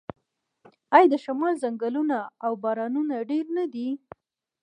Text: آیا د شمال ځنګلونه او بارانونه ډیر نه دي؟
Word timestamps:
آیا 0.95 1.07
د 1.11 1.15
شمال 1.23 1.53
ځنګلونه 1.63 2.17
او 2.45 2.51
بارانونه 2.63 3.15
ډیر 3.29 3.45
نه 3.57 3.65
دي؟ 3.73 3.89